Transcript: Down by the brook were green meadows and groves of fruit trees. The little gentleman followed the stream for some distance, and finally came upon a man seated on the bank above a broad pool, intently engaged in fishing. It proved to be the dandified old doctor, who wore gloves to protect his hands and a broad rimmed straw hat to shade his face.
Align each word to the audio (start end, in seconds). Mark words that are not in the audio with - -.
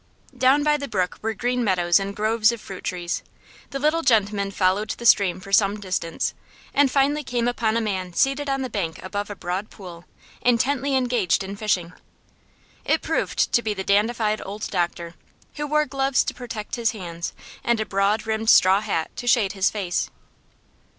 Down 0.35 0.63
by 0.63 0.77
the 0.77 0.87
brook 0.87 1.19
were 1.21 1.35
green 1.35 1.63
meadows 1.63 1.99
and 1.99 2.15
groves 2.15 2.51
of 2.51 2.59
fruit 2.59 2.83
trees. 2.83 3.21
The 3.69 3.77
little 3.77 4.01
gentleman 4.01 4.49
followed 4.49 4.89
the 4.89 5.05
stream 5.05 5.39
for 5.39 5.51
some 5.53 5.79
distance, 5.79 6.33
and 6.73 6.89
finally 6.89 7.23
came 7.23 7.47
upon 7.47 7.77
a 7.77 7.81
man 7.81 8.13
seated 8.13 8.49
on 8.49 8.63
the 8.63 8.69
bank 8.71 8.97
above 9.03 9.29
a 9.29 9.35
broad 9.35 9.69
pool, 9.69 10.05
intently 10.41 10.95
engaged 10.95 11.43
in 11.43 11.55
fishing. 11.55 11.93
It 12.83 13.03
proved 13.03 13.51
to 13.51 13.61
be 13.61 13.75
the 13.75 13.83
dandified 13.83 14.41
old 14.43 14.71
doctor, 14.71 15.13
who 15.57 15.67
wore 15.67 15.85
gloves 15.85 16.23
to 16.23 16.33
protect 16.33 16.77
his 16.77 16.93
hands 16.93 17.33
and 17.63 17.79
a 17.79 17.85
broad 17.85 18.25
rimmed 18.25 18.49
straw 18.49 18.81
hat 18.81 19.15
to 19.17 19.27
shade 19.27 19.51
his 19.51 19.69
face. 19.69 20.09